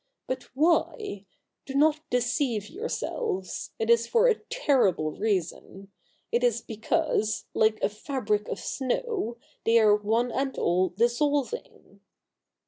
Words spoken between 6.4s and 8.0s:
is because, like a